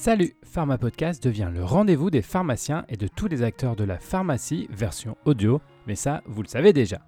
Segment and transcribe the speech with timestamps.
[0.00, 3.98] Salut, Pharma Podcast devient le rendez-vous des pharmaciens et de tous les acteurs de la
[3.98, 7.00] pharmacie version audio, mais ça, vous le savez déjà.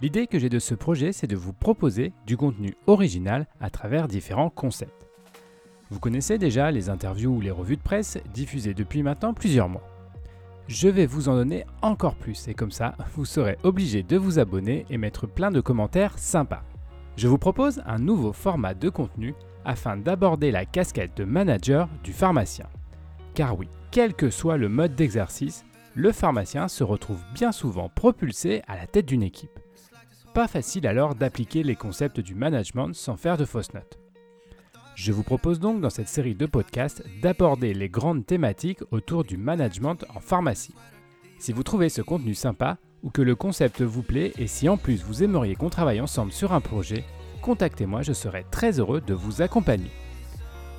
[0.00, 4.08] L'idée que j'ai de ce projet, c'est de vous proposer du contenu original à travers
[4.08, 5.06] différents concepts.
[5.90, 9.86] Vous connaissez déjà les interviews ou les revues de presse diffusées depuis maintenant plusieurs mois.
[10.68, 14.38] Je vais vous en donner encore plus et comme ça, vous serez obligé de vous
[14.38, 16.62] abonner et mettre plein de commentaires sympas.
[17.18, 22.12] Je vous propose un nouveau format de contenu afin d'aborder la casquette de manager du
[22.12, 22.66] pharmacien.
[23.34, 25.64] Car oui, quel que soit le mode d'exercice,
[25.94, 29.58] le pharmacien se retrouve bien souvent propulsé à la tête d'une équipe.
[30.34, 33.98] Pas facile alors d'appliquer les concepts du management sans faire de fausses notes.
[34.94, 39.36] Je vous propose donc dans cette série de podcasts d'aborder les grandes thématiques autour du
[39.36, 40.74] management en pharmacie.
[41.38, 44.76] Si vous trouvez ce contenu sympa ou que le concept vous plaît et si en
[44.76, 47.04] plus vous aimeriez qu'on travaille ensemble sur un projet,
[47.40, 49.90] contactez-moi, je serai très heureux de vous accompagner.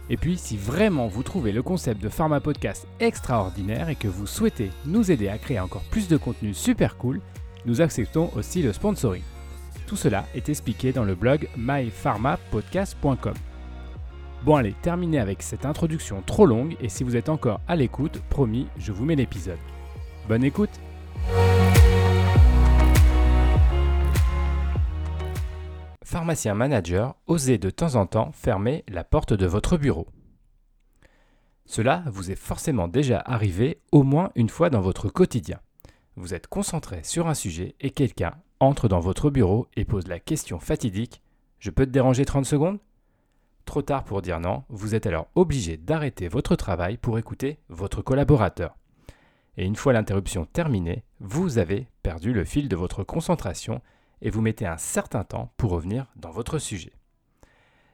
[0.09, 4.27] Et puis, si vraiment vous trouvez le concept de Pharma Podcast extraordinaire et que vous
[4.27, 7.21] souhaitez nous aider à créer encore plus de contenu super cool,
[7.65, 9.23] nous acceptons aussi le sponsoring.
[9.87, 13.33] Tout cela est expliqué dans le blog mypharmapodcast.com.
[14.43, 18.21] Bon allez, terminez avec cette introduction trop longue et si vous êtes encore à l'écoute,
[18.29, 19.59] promis, je vous mets l'épisode.
[20.27, 20.71] Bonne écoute
[26.11, 30.09] pharmacien manager, osez de temps en temps fermer la porte de votre bureau.
[31.65, 35.61] Cela vous est forcément déjà arrivé au moins une fois dans votre quotidien.
[36.17, 40.19] Vous êtes concentré sur un sujet et quelqu'un entre dans votre bureau et pose la
[40.19, 41.21] question fatidique
[41.59, 42.79] Je peux te déranger 30 secondes?
[43.63, 48.01] Trop tard pour dire non, vous êtes alors obligé d'arrêter votre travail pour écouter votre
[48.01, 48.75] collaborateur.
[49.55, 53.81] Et une fois l'interruption terminée, vous avez perdu le fil de votre concentration
[54.21, 56.93] et vous mettez un certain temps pour revenir dans votre sujet.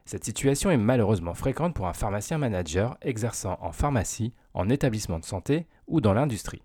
[0.05, 5.25] Cette situation est malheureusement fréquente pour un pharmacien manager exerçant en pharmacie, en établissement de
[5.25, 6.61] santé ou dans l'industrie.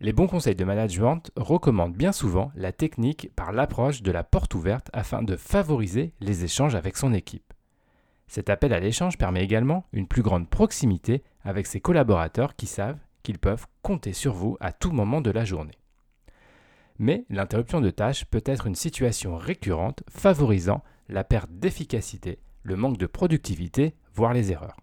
[0.00, 4.54] Les bons conseils de management recommandent bien souvent la technique par l'approche de la porte
[4.54, 7.52] ouverte afin de favoriser les échanges avec son équipe.
[8.26, 12.98] Cet appel à l'échange permet également une plus grande proximité avec ses collaborateurs qui savent
[13.22, 15.81] qu'ils peuvent compter sur vous à tout moment de la journée
[16.98, 22.98] mais l'interruption de tâche peut être une situation récurrente favorisant la perte d'efficacité, le manque
[22.98, 24.76] de productivité, voire les erreurs.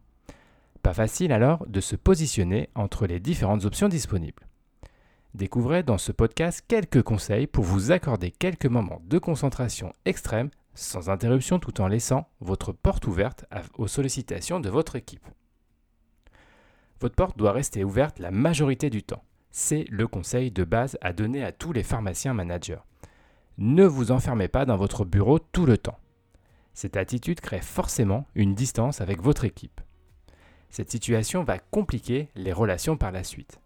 [0.82, 4.48] Pas facile alors de se positionner entre les différentes options disponibles.
[5.34, 11.10] Découvrez dans ce podcast quelques conseils pour vous accorder quelques moments de concentration extrême sans
[11.10, 13.46] interruption tout en laissant votre porte ouverte
[13.78, 15.28] aux sollicitations de votre équipe.
[17.00, 19.24] Votre porte doit rester ouverte la majorité du temps.
[19.52, 22.82] C'est le conseil de base à donner à tous les pharmaciens managers.
[23.58, 26.00] Ne vous enfermez pas dans votre bureau tout le temps.
[26.74, 29.82] Cette attitude crée forcément une distance avec votre équipe.
[30.70, 33.60] Cette situation va compliquer les relations par la suite.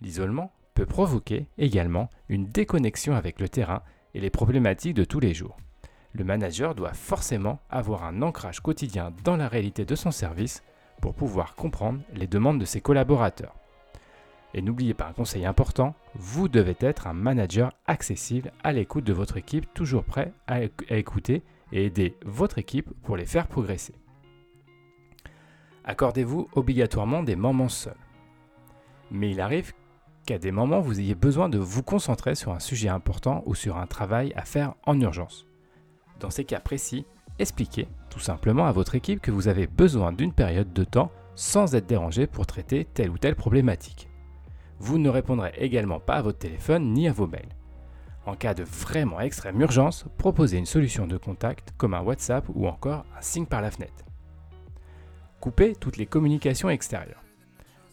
[0.00, 3.82] L'isolement peut provoquer également une déconnexion avec le terrain
[4.14, 5.56] et les problématiques de tous les jours.
[6.12, 10.62] Le manager doit forcément avoir un ancrage quotidien dans la réalité de son service
[11.00, 13.57] pour pouvoir comprendre les demandes de ses collaborateurs.
[14.54, 19.12] Et n'oubliez pas un conseil important, vous devez être un manager accessible à l'écoute de
[19.12, 21.42] votre équipe, toujours prêt à, écouter
[21.72, 23.94] et aider votre équipe pour les faire progresser.
[25.84, 27.96] Accordez-vous obligatoirement des moments seuls.
[29.10, 29.72] Mais il arrive
[30.26, 33.76] qu'à des moments vous ayez besoin de vous concentrer sur un sujet important ou sur
[33.76, 35.46] un travail à faire en urgence.
[36.20, 37.06] Dans ces cas précis,
[37.38, 41.74] expliquez tout simplement à votre équipe que vous avez besoin d'une période de temps sans
[41.74, 44.07] être dérangé pour traiter telle ou telle problématique
[44.78, 47.54] vous ne répondrez également pas à votre téléphone ni à vos mails.
[48.26, 52.66] En cas de vraiment extrême urgence, proposez une solution de contact comme un WhatsApp ou
[52.66, 54.04] encore un signe par la fenêtre.
[55.40, 57.22] Coupez toutes les communications extérieures.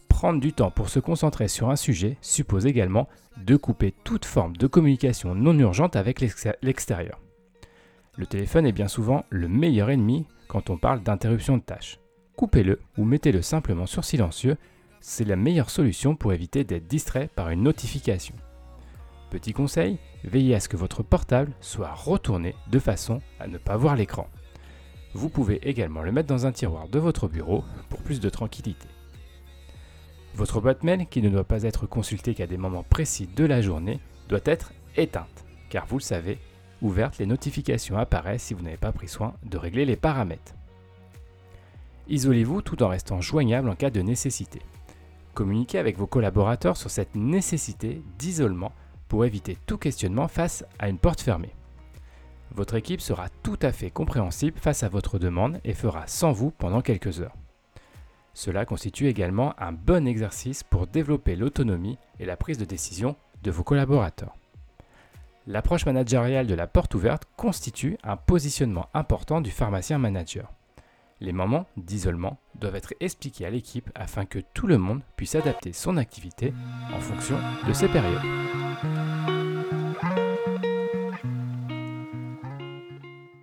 [0.10, 3.08] Prendre du temps pour se concentrer sur un sujet suppose également
[3.38, 7.20] de couper toute forme de communication non urgente avec l'extérieur.
[8.18, 12.00] Le téléphone est bien souvent le meilleur ennemi quand on parle d'interruption de tâches.
[12.36, 14.58] Coupez-le ou mettez-le simplement sur silencieux
[15.02, 18.36] c'est la meilleure solution pour éviter d'être distrait par une notification.
[19.30, 23.78] Petit conseil, veillez à ce que votre portable soit retourné de façon à ne pas
[23.78, 24.28] voir l'écran.
[25.14, 28.88] Vous pouvez également le mettre dans un tiroir de votre bureau pour plus de tranquillité.
[30.36, 33.62] Votre boîte mail, qui ne doit pas être consultée qu'à des moments précis de la
[33.62, 36.40] journée, doit être éteinte, car vous le savez,
[36.82, 40.54] ouverte, les notifications apparaissent si vous n'avez pas pris soin de régler les paramètres.
[42.08, 44.60] Isolez-vous tout en restant joignable en cas de nécessité.
[45.36, 48.72] Communiquez avec vos collaborateurs sur cette nécessité d'isolement
[49.10, 51.54] pour éviter tout questionnement face à une porte fermée.
[52.52, 56.52] Votre équipe sera tout à fait compréhensible face à votre demande et fera sans vous
[56.52, 57.36] pendant quelques heures.
[58.34, 63.52] Cela constitue également un bon exercice pour développer l'autonomie et la prise de décision de
[63.52, 64.38] vos collaborateurs.
[65.48, 70.55] L'approche managériale de la porte ouverte constitue un positionnement important du pharmacien manager.
[71.22, 75.72] Les moments d'isolement doivent être expliqués à l'équipe afin que tout le monde puisse adapter
[75.72, 76.54] son activité
[76.94, 78.22] en fonction de ces périodes.